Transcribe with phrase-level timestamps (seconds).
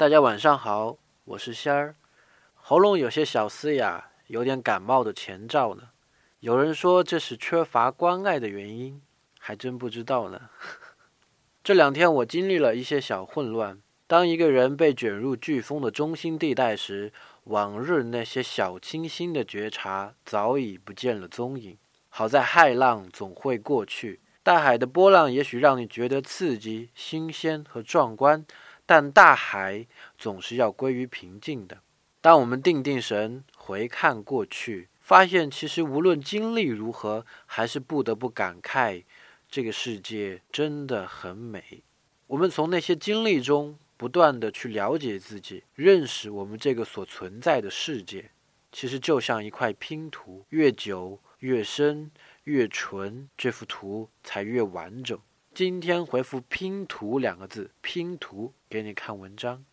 [0.00, 0.96] 大家晚上好，
[1.26, 1.94] 我是仙儿，
[2.54, 5.90] 喉咙有些小嘶哑，有点感冒的前兆呢。
[6.38, 9.02] 有人说这是缺乏关爱的原因，
[9.38, 10.48] 还真不知道呢。
[11.62, 13.78] 这两天我经历了一些小混乱。
[14.06, 17.12] 当一个人被卷入飓风的中心地带时，
[17.44, 21.76] 往日那些小清新的觉察早已不见了踪影。
[22.08, 28.46] 好在骇浪总会过去，大海的波浪也许让你觉得刺激、新鲜和壮观。
[28.90, 29.86] 但大海
[30.18, 31.78] 总是要归于平静的。
[32.20, 39.04] 当我们定定神，回看过去，发现其实无论经历如何，还是不得不感慨，
[39.48, 41.84] 这个世界真的很美。
[42.26, 48.32] 我们从那些经历中不断的去了解自己，认识我们这个所存在的世界。
[48.72, 52.10] 其实就像一块拼图，越久越深
[52.42, 55.16] 越纯，这幅图才越完整。
[55.52, 59.64] 今天回复“拼图”两个字，拼图给你看文章。